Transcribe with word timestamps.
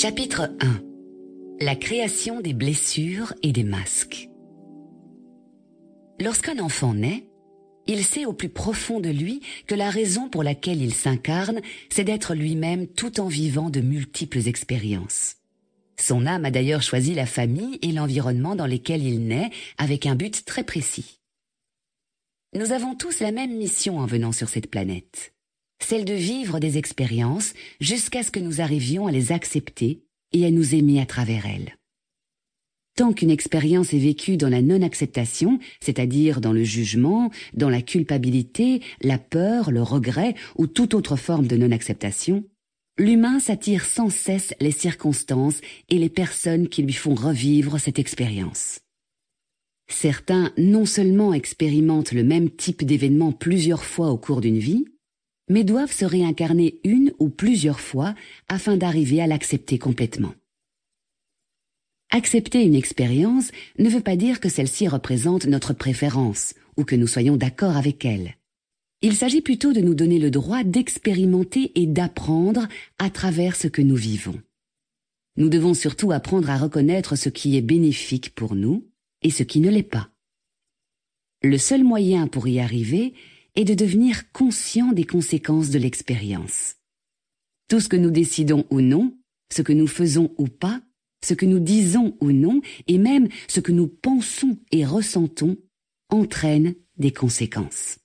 Chapitre 0.00 0.50
1 0.60 0.80
La 1.60 1.76
création 1.76 2.40
des 2.40 2.54
blessures 2.54 3.34
et 3.42 3.52
des 3.52 3.64
masques 3.64 4.30
Lorsqu'un 6.18 6.58
enfant 6.58 6.94
naît, 6.94 7.28
il 7.86 8.02
sait 8.02 8.24
au 8.24 8.32
plus 8.32 8.48
profond 8.48 8.98
de 8.98 9.10
lui 9.10 9.42
que 9.66 9.74
la 9.74 9.90
raison 9.90 10.30
pour 10.30 10.42
laquelle 10.42 10.80
il 10.80 10.94
s'incarne, 10.94 11.60
c'est 11.90 12.04
d'être 12.04 12.34
lui-même 12.34 12.86
tout 12.86 13.20
en 13.20 13.28
vivant 13.28 13.68
de 13.68 13.82
multiples 13.82 14.48
expériences. 14.48 15.36
Son 15.98 16.24
âme 16.24 16.46
a 16.46 16.50
d'ailleurs 16.50 16.80
choisi 16.80 17.12
la 17.12 17.26
famille 17.26 17.78
et 17.82 17.92
l'environnement 17.92 18.56
dans 18.56 18.64
lesquels 18.64 19.04
il 19.04 19.26
naît 19.26 19.50
avec 19.76 20.06
un 20.06 20.14
but 20.14 20.46
très 20.46 20.64
précis. 20.64 21.20
Nous 22.54 22.72
avons 22.72 22.94
tous 22.94 23.20
la 23.20 23.32
même 23.32 23.54
mission 23.54 23.98
en 23.98 24.06
venant 24.06 24.32
sur 24.32 24.48
cette 24.48 24.70
planète, 24.70 25.34
celle 25.82 26.04
de 26.04 26.14
vivre 26.14 26.60
des 26.60 26.78
expériences 26.78 27.54
jusqu'à 27.80 28.22
ce 28.22 28.30
que 28.30 28.40
nous 28.40 28.60
arrivions 28.60 29.06
à 29.06 29.12
les 29.12 29.32
accepter 29.32 30.02
et 30.32 30.46
à 30.46 30.50
nous 30.50 30.74
aimer 30.74 31.00
à 31.00 31.06
travers 31.06 31.46
elles. 31.46 31.76
Tant 32.96 33.12
qu'une 33.12 33.30
expérience 33.30 33.94
est 33.94 33.98
vécue 33.98 34.36
dans 34.36 34.48
la 34.48 34.62
non-acceptation, 34.62 35.58
c'est-à-dire 35.80 36.40
dans 36.40 36.52
le 36.52 36.64
jugement, 36.64 37.30
dans 37.54 37.70
la 37.70 37.82
culpabilité, 37.82 38.82
la 39.00 39.18
peur, 39.18 39.70
le 39.70 39.82
regret 39.82 40.34
ou 40.56 40.66
toute 40.66 40.94
autre 40.94 41.16
forme 41.16 41.46
de 41.46 41.56
non-acceptation, 41.56 42.44
l'humain 42.98 43.40
s'attire 43.40 43.86
sans 43.86 44.10
cesse 44.10 44.52
les 44.60 44.72
circonstances 44.72 45.60
et 45.88 45.98
les 45.98 46.10
personnes 46.10 46.68
qui 46.68 46.82
lui 46.82 46.92
font 46.92 47.14
revivre 47.14 47.78
cette 47.78 47.98
expérience. 47.98 48.80
Certains 49.88 50.52
non 50.58 50.84
seulement 50.84 51.32
expérimentent 51.32 52.12
le 52.12 52.22
même 52.22 52.50
type 52.50 52.84
d'événement 52.84 53.32
plusieurs 53.32 53.84
fois 53.84 54.10
au 54.10 54.18
cours 54.18 54.40
d'une 54.40 54.58
vie, 54.58 54.84
mais 55.50 55.64
doivent 55.64 55.92
se 55.92 56.06
réincarner 56.06 56.80
une 56.84 57.12
ou 57.18 57.28
plusieurs 57.28 57.80
fois 57.80 58.14
afin 58.48 58.76
d'arriver 58.78 59.20
à 59.20 59.26
l'accepter 59.26 59.78
complètement. 59.78 60.32
Accepter 62.10 62.62
une 62.62 62.74
expérience 62.74 63.50
ne 63.78 63.88
veut 63.88 64.00
pas 64.00 64.16
dire 64.16 64.40
que 64.40 64.48
celle-ci 64.48 64.88
représente 64.88 65.46
notre 65.46 65.74
préférence 65.74 66.54
ou 66.76 66.84
que 66.84 66.96
nous 66.96 67.06
soyons 67.06 67.36
d'accord 67.36 67.76
avec 67.76 68.04
elle. 68.04 68.36
Il 69.02 69.14
s'agit 69.14 69.40
plutôt 69.40 69.72
de 69.72 69.80
nous 69.80 69.94
donner 69.94 70.18
le 70.18 70.30
droit 70.30 70.62
d'expérimenter 70.62 71.72
et 71.74 71.86
d'apprendre 71.86 72.68
à 72.98 73.10
travers 73.10 73.56
ce 73.56 73.66
que 73.66 73.82
nous 73.82 73.96
vivons. 73.96 74.40
Nous 75.36 75.48
devons 75.48 75.74
surtout 75.74 76.12
apprendre 76.12 76.50
à 76.50 76.58
reconnaître 76.58 77.16
ce 77.16 77.28
qui 77.28 77.56
est 77.56 77.62
bénéfique 77.62 78.34
pour 78.34 78.54
nous 78.54 78.86
et 79.22 79.30
ce 79.30 79.42
qui 79.42 79.60
ne 79.60 79.70
l'est 79.70 79.82
pas. 79.82 80.10
Le 81.42 81.58
seul 81.58 81.82
moyen 81.82 82.26
pour 82.28 82.46
y 82.46 82.60
arriver 82.60 83.14
est 83.56 83.64
de 83.64 83.74
devenir 83.74 84.30
conscient 84.32 84.92
des 84.92 85.04
conséquences 85.04 85.70
de 85.70 85.78
l'expérience. 85.78 86.76
Tout 87.68 87.80
ce 87.80 87.88
que 87.88 87.96
nous 87.96 88.10
décidons 88.10 88.66
ou 88.70 88.80
non, 88.80 89.16
ce 89.52 89.62
que 89.62 89.72
nous 89.72 89.86
faisons 89.86 90.32
ou 90.38 90.48
pas, 90.48 90.82
ce 91.24 91.34
que 91.34 91.46
nous 91.46 91.60
disons 91.60 92.16
ou 92.20 92.32
non, 92.32 92.60
et 92.86 92.98
même 92.98 93.28
ce 93.48 93.60
que 93.60 93.72
nous 93.72 93.88
pensons 93.88 94.58
et 94.72 94.84
ressentons, 94.84 95.56
entraîne 96.08 96.74
des 96.96 97.12
conséquences. 97.12 97.98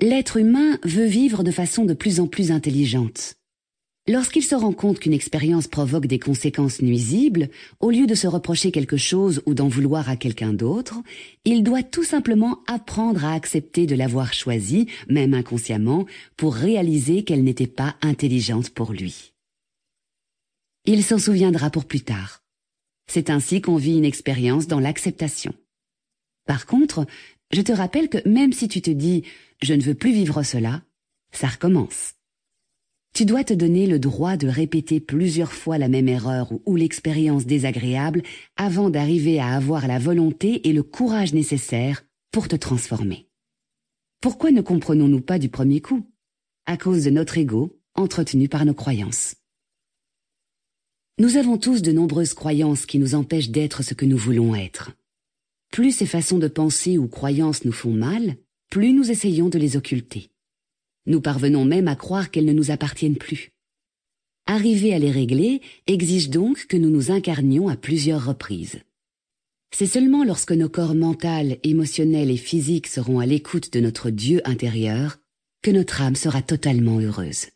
L'être 0.00 0.36
humain 0.36 0.78
veut 0.84 1.06
vivre 1.06 1.42
de 1.42 1.50
façon 1.50 1.84
de 1.84 1.94
plus 1.94 2.20
en 2.20 2.26
plus 2.26 2.50
intelligente. 2.50 3.36
Lorsqu'il 4.06 4.44
se 4.44 4.54
rend 4.54 4.74
compte 4.74 5.00
qu'une 5.00 5.14
expérience 5.14 5.66
provoque 5.66 6.06
des 6.06 6.18
conséquences 6.18 6.82
nuisibles, 6.82 7.48
au 7.80 7.90
lieu 7.90 8.06
de 8.06 8.14
se 8.14 8.26
reprocher 8.26 8.70
quelque 8.70 8.98
chose 8.98 9.42
ou 9.46 9.54
d'en 9.54 9.68
vouloir 9.68 10.10
à 10.10 10.16
quelqu'un 10.16 10.52
d'autre, 10.52 11.00
il 11.46 11.62
doit 11.62 11.82
tout 11.82 12.04
simplement 12.04 12.60
apprendre 12.66 13.24
à 13.24 13.32
accepter 13.32 13.86
de 13.86 13.94
l'avoir 13.94 14.34
choisie, 14.34 14.88
même 15.08 15.32
inconsciemment, 15.32 16.04
pour 16.36 16.54
réaliser 16.54 17.24
qu'elle 17.24 17.44
n'était 17.44 17.66
pas 17.66 17.96
intelligente 18.02 18.68
pour 18.68 18.92
lui. 18.92 19.32
Il 20.84 21.02
s'en 21.02 21.18
souviendra 21.18 21.70
pour 21.70 21.86
plus 21.86 22.02
tard. 22.02 22.42
C'est 23.06 23.30
ainsi 23.30 23.62
qu'on 23.62 23.76
vit 23.76 23.96
une 23.96 24.04
expérience 24.04 24.66
dans 24.66 24.80
l'acceptation. 24.80 25.54
Par 26.44 26.66
contre, 26.66 27.06
je 27.52 27.62
te 27.62 27.72
rappelle 27.72 28.10
que 28.10 28.28
même 28.28 28.52
si 28.52 28.68
tu 28.68 28.82
te 28.82 28.90
dis⁇ 28.90 29.20
je 29.62 29.72
ne 29.72 29.80
veux 29.80 29.94
plus 29.94 30.12
vivre 30.12 30.42
cela⁇ 30.42 30.82
ça 31.38 31.46
recommence. 31.46 32.14
Tu 33.14 33.26
dois 33.26 33.44
te 33.44 33.54
donner 33.54 33.86
le 33.86 34.00
droit 34.00 34.36
de 34.36 34.48
répéter 34.48 34.98
plusieurs 34.98 35.52
fois 35.52 35.78
la 35.78 35.86
même 35.88 36.08
erreur 36.08 36.52
ou, 36.66 36.74
l'expérience 36.74 37.46
désagréable 37.46 38.24
avant 38.56 38.90
d'arriver 38.90 39.38
à 39.38 39.54
avoir 39.54 39.86
la 39.86 40.00
volonté 40.00 40.68
et 40.68 40.72
le 40.72 40.82
courage 40.82 41.32
nécessaires 41.32 42.04
pour 42.32 42.48
te 42.48 42.56
transformer. 42.56 43.28
Pourquoi 44.20 44.50
ne 44.50 44.62
comprenons-nous 44.62 45.20
pas 45.20 45.38
du 45.38 45.48
premier 45.48 45.80
coup? 45.80 46.04
À 46.66 46.76
cause 46.76 47.04
de 47.04 47.10
notre 47.10 47.38
ego 47.38 47.78
entretenu 47.94 48.48
par 48.48 48.64
nos 48.64 48.74
croyances. 48.74 49.36
Nous 51.20 51.36
avons 51.36 51.56
tous 51.56 51.82
de 51.82 51.92
nombreuses 51.92 52.34
croyances 52.34 52.84
qui 52.84 52.98
nous 52.98 53.14
empêchent 53.14 53.50
d'être 53.50 53.84
ce 53.84 53.94
que 53.94 54.06
nous 54.06 54.18
voulons 54.18 54.56
être. 54.56 54.90
Plus 55.70 55.92
ces 55.92 56.06
façons 56.06 56.38
de 56.38 56.48
penser 56.48 56.98
ou 56.98 57.06
croyances 57.06 57.64
nous 57.64 57.70
font 57.70 57.92
mal, 57.92 58.34
plus 58.70 58.92
nous 58.92 59.12
essayons 59.12 59.50
de 59.50 59.58
les 59.60 59.76
occulter. 59.76 60.33
Nous 61.06 61.20
parvenons 61.20 61.64
même 61.64 61.88
à 61.88 61.96
croire 61.96 62.30
qu'elles 62.30 62.44
ne 62.44 62.52
nous 62.52 62.70
appartiennent 62.70 63.18
plus. 63.18 63.50
Arriver 64.46 64.94
à 64.94 64.98
les 64.98 65.10
régler 65.10 65.60
exige 65.86 66.30
donc 66.30 66.66
que 66.66 66.76
nous 66.76 66.90
nous 66.90 67.10
incarnions 67.10 67.68
à 67.68 67.76
plusieurs 67.76 68.26
reprises. 68.26 68.80
C'est 69.74 69.86
seulement 69.86 70.22
lorsque 70.22 70.52
nos 70.52 70.68
corps 70.68 70.94
mental, 70.94 71.58
émotionnel 71.62 72.30
et 72.30 72.36
physique 72.36 72.86
seront 72.86 73.18
à 73.18 73.26
l'écoute 73.26 73.72
de 73.72 73.80
notre 73.80 74.10
Dieu 74.10 74.40
intérieur 74.44 75.18
que 75.62 75.70
notre 75.70 76.02
âme 76.02 76.14
sera 76.14 76.42
totalement 76.42 77.00
heureuse. 77.00 77.46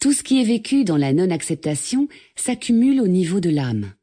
Tout 0.00 0.12
ce 0.12 0.22
qui 0.22 0.40
est 0.40 0.44
vécu 0.44 0.84
dans 0.84 0.98
la 0.98 1.14
non-acceptation 1.14 2.08
s'accumule 2.36 3.00
au 3.00 3.08
niveau 3.08 3.40
de 3.40 3.48
l'âme. 3.48 3.94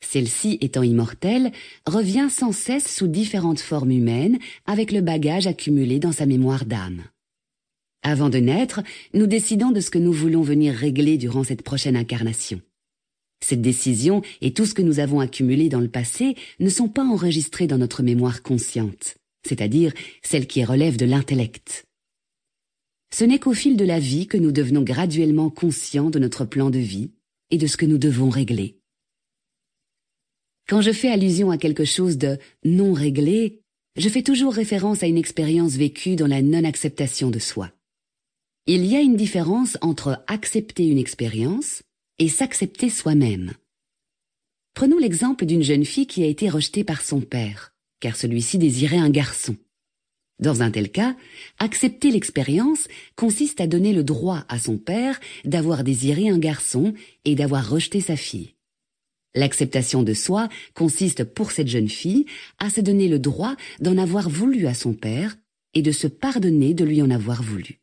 Celle-ci, 0.00 0.58
étant 0.60 0.82
immortelle, 0.82 1.52
revient 1.86 2.28
sans 2.30 2.52
cesse 2.52 2.94
sous 2.94 3.08
différentes 3.08 3.60
formes 3.60 3.90
humaines 3.90 4.38
avec 4.66 4.92
le 4.92 5.00
bagage 5.00 5.46
accumulé 5.46 5.98
dans 5.98 6.12
sa 6.12 6.26
mémoire 6.26 6.64
d'âme. 6.64 7.04
Avant 8.02 8.30
de 8.30 8.38
naître, 8.38 8.80
nous 9.12 9.26
décidons 9.26 9.70
de 9.70 9.80
ce 9.80 9.90
que 9.90 9.98
nous 9.98 10.12
voulons 10.12 10.42
venir 10.42 10.74
régler 10.74 11.18
durant 11.18 11.44
cette 11.44 11.62
prochaine 11.62 11.96
incarnation. 11.96 12.60
Cette 13.44 13.62
décision 13.62 14.22
et 14.40 14.52
tout 14.52 14.66
ce 14.66 14.74
que 14.74 14.82
nous 14.82 15.00
avons 15.00 15.20
accumulé 15.20 15.68
dans 15.68 15.80
le 15.80 15.88
passé 15.88 16.36
ne 16.60 16.68
sont 16.68 16.88
pas 16.88 17.04
enregistrés 17.04 17.66
dans 17.66 17.78
notre 17.78 18.02
mémoire 18.02 18.42
consciente, 18.42 19.16
c'est-à-dire 19.46 19.92
celle 20.22 20.46
qui 20.46 20.64
relève 20.64 20.96
de 20.96 21.06
l'intellect. 21.06 21.84
Ce 23.12 23.24
n'est 23.24 23.38
qu'au 23.38 23.54
fil 23.54 23.76
de 23.76 23.84
la 23.84 23.98
vie 23.98 24.26
que 24.26 24.36
nous 24.36 24.52
devenons 24.52 24.82
graduellement 24.82 25.50
conscients 25.50 26.10
de 26.10 26.18
notre 26.18 26.44
plan 26.44 26.70
de 26.70 26.78
vie 26.78 27.10
et 27.50 27.58
de 27.58 27.66
ce 27.66 27.76
que 27.76 27.86
nous 27.86 27.98
devons 27.98 28.28
régler. 28.28 28.77
Quand 30.68 30.82
je 30.82 30.92
fais 30.92 31.10
allusion 31.10 31.50
à 31.50 31.56
quelque 31.56 31.86
chose 31.86 32.18
de 32.18 32.36
non 32.62 32.92
réglé, 32.92 33.62
je 33.96 34.08
fais 34.10 34.22
toujours 34.22 34.52
référence 34.52 35.02
à 35.02 35.06
une 35.06 35.16
expérience 35.16 35.72
vécue 35.72 36.14
dans 36.14 36.26
la 36.26 36.42
non-acceptation 36.42 37.30
de 37.30 37.38
soi. 37.38 37.72
Il 38.66 38.84
y 38.84 38.94
a 38.94 39.00
une 39.00 39.16
différence 39.16 39.78
entre 39.80 40.22
accepter 40.26 40.86
une 40.86 40.98
expérience 40.98 41.82
et 42.18 42.28
s'accepter 42.28 42.90
soi-même. 42.90 43.54
Prenons 44.74 44.98
l'exemple 44.98 45.46
d'une 45.46 45.62
jeune 45.62 45.86
fille 45.86 46.06
qui 46.06 46.22
a 46.22 46.26
été 46.26 46.50
rejetée 46.50 46.84
par 46.84 47.00
son 47.00 47.22
père, 47.22 47.72
car 48.00 48.14
celui-ci 48.14 48.58
désirait 48.58 48.98
un 48.98 49.08
garçon. 49.08 49.56
Dans 50.38 50.60
un 50.60 50.70
tel 50.70 50.90
cas, 50.90 51.16
accepter 51.58 52.10
l'expérience 52.10 52.88
consiste 53.16 53.62
à 53.62 53.66
donner 53.66 53.94
le 53.94 54.04
droit 54.04 54.44
à 54.50 54.58
son 54.58 54.76
père 54.76 55.18
d'avoir 55.46 55.82
désiré 55.82 56.28
un 56.28 56.38
garçon 56.38 56.92
et 57.24 57.34
d'avoir 57.34 57.70
rejeté 57.70 58.02
sa 58.02 58.16
fille. 58.16 58.52
L'acceptation 59.34 60.02
de 60.02 60.14
soi 60.14 60.48
consiste 60.74 61.24
pour 61.24 61.50
cette 61.50 61.68
jeune 61.68 61.88
fille 61.88 62.26
à 62.58 62.70
se 62.70 62.80
donner 62.80 63.08
le 63.08 63.18
droit 63.18 63.56
d'en 63.80 63.98
avoir 63.98 64.28
voulu 64.28 64.66
à 64.66 64.74
son 64.74 64.94
père 64.94 65.36
et 65.74 65.82
de 65.82 65.92
se 65.92 66.06
pardonner 66.06 66.74
de 66.74 66.84
lui 66.84 67.02
en 67.02 67.10
avoir 67.10 67.42
voulu. 67.42 67.80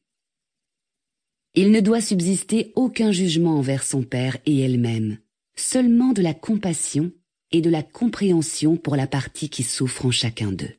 Il 1.53 1.71
ne 1.71 1.79
doit 1.79 2.01
subsister 2.01 2.73
aucun 2.75 3.11
jugement 3.11 3.57
envers 3.57 3.83
son 3.83 4.03
père 4.03 4.37
et 4.45 4.59
elle-même, 4.59 5.19
seulement 5.55 6.11
de 6.11 6.21
la 6.21 6.33
compassion 6.33 7.11
et 7.51 7.61
de 7.61 7.69
la 7.69 7.83
compréhension 7.83 8.75
pour 8.75 8.97
la 8.97 9.07
partie 9.07 9.49
qui 9.49 9.63
souffre 9.63 10.05
en 10.05 10.11
chacun 10.11 10.51
d'eux. 10.51 10.73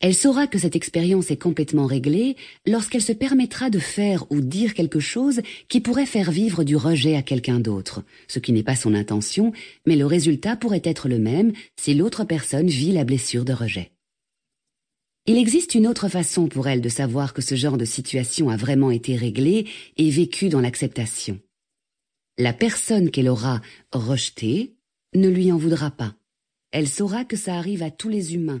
Elle 0.00 0.14
saura 0.14 0.46
que 0.46 0.58
cette 0.58 0.76
expérience 0.76 1.30
est 1.30 1.40
complètement 1.40 1.86
réglée 1.86 2.36
lorsqu'elle 2.66 3.02
se 3.02 3.12
permettra 3.12 3.70
de 3.70 3.78
faire 3.78 4.30
ou 4.30 4.40
dire 4.42 4.74
quelque 4.74 5.00
chose 5.00 5.40
qui 5.68 5.80
pourrait 5.80 6.04
faire 6.04 6.30
vivre 6.30 6.64
du 6.64 6.76
rejet 6.76 7.16
à 7.16 7.22
quelqu'un 7.22 7.60
d'autre, 7.60 8.02
ce 8.28 8.38
qui 8.38 8.52
n'est 8.52 8.62
pas 8.62 8.76
son 8.76 8.94
intention, 8.94 9.52
mais 9.86 9.96
le 9.96 10.04
résultat 10.04 10.54
pourrait 10.56 10.82
être 10.84 11.08
le 11.08 11.18
même 11.18 11.52
si 11.76 11.94
l'autre 11.94 12.24
personne 12.24 12.68
vit 12.68 12.92
la 12.92 13.04
blessure 13.04 13.46
de 13.46 13.54
rejet. 13.54 13.92
Il 15.24 15.38
existe 15.38 15.74
une 15.74 15.86
autre 15.86 16.08
façon 16.08 16.46
pour 16.46 16.68
elle 16.68 16.82
de 16.82 16.88
savoir 16.90 17.32
que 17.32 17.42
ce 17.42 17.54
genre 17.54 17.78
de 17.78 17.86
situation 17.86 18.50
a 18.50 18.56
vraiment 18.56 18.90
été 18.90 19.16
réglée 19.16 19.66
et 19.96 20.10
vécue 20.10 20.50
dans 20.50 20.60
l'acceptation. 20.60 21.40
La 22.38 22.52
personne 22.52 23.10
qu'elle 23.10 23.28
aura 23.28 23.62
rejetée 23.92 24.76
ne 25.14 25.28
lui 25.28 25.50
en 25.50 25.56
voudra 25.56 25.90
pas. 25.90 26.14
Elle 26.70 26.86
saura 26.86 27.24
que 27.24 27.36
ça 27.36 27.56
arrive 27.56 27.82
à 27.82 27.90
tous 27.90 28.10
les 28.10 28.34
humains 28.34 28.60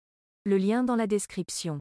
le 0.43 0.57
lien 0.57 0.83
dans 0.83 0.95
la 0.95 1.05
description. 1.05 1.79